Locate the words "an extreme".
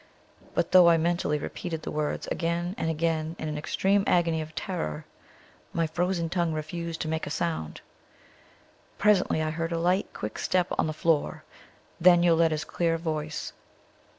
3.47-4.03